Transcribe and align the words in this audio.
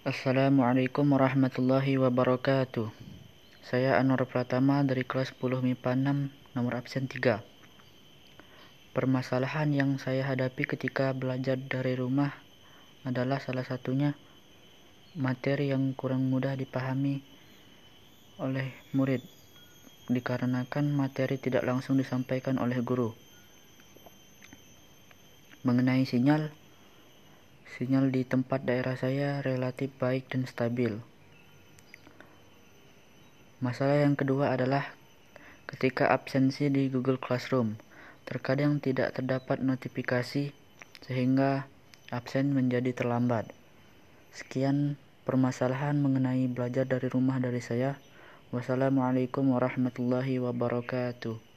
Assalamualaikum 0.00 1.12
warahmatullahi 1.12 2.00
wabarakatuh. 2.00 2.88
Saya 3.60 4.00
Anwar 4.00 4.24
Pratama 4.24 4.80
dari 4.80 5.04
kelas 5.04 5.36
10 5.36 5.60
MIPA 5.60 5.92
6, 5.92 6.56
nomor 6.56 6.80
absen 6.80 7.04
3. 7.04 7.44
Permasalahan 8.96 9.68
yang 9.76 10.00
saya 10.00 10.24
hadapi 10.24 10.64
ketika 10.64 11.12
belajar 11.12 11.60
dari 11.60 12.00
rumah 12.00 12.32
adalah 13.04 13.44
salah 13.44 13.60
satunya 13.60 14.16
materi 15.20 15.68
yang 15.68 15.92
kurang 15.92 16.32
mudah 16.32 16.56
dipahami 16.56 17.20
oleh 18.40 18.72
murid 18.96 19.20
dikarenakan 20.08 20.96
materi 20.96 21.36
tidak 21.36 21.68
langsung 21.68 22.00
disampaikan 22.00 22.56
oleh 22.56 22.80
guru. 22.80 23.12
Mengenai 25.60 26.08
sinyal, 26.08 26.48
Sinyal 27.80 28.12
di 28.12 28.28
tempat 28.28 28.60
daerah 28.68 28.92
saya 28.92 29.40
relatif 29.40 29.88
baik 29.96 30.28
dan 30.28 30.44
stabil. 30.44 31.00
Masalah 33.64 34.04
yang 34.04 34.20
kedua 34.20 34.52
adalah 34.52 34.92
ketika 35.64 36.12
absensi 36.12 36.68
di 36.68 36.92
Google 36.92 37.16
Classroom. 37.16 37.80
Terkadang 38.28 38.84
tidak 38.84 39.16
terdapat 39.16 39.64
notifikasi 39.64 40.52
sehingga 41.00 41.72
absen 42.12 42.52
menjadi 42.52 42.92
terlambat. 42.92 43.48
Sekian 44.28 45.00
permasalahan 45.24 45.96
mengenai 46.04 46.52
belajar 46.52 46.84
dari 46.84 47.08
rumah 47.08 47.40
dari 47.40 47.64
saya. 47.64 47.96
Wassalamualaikum 48.52 49.56
warahmatullahi 49.56 50.36
wabarakatuh. 50.36 51.49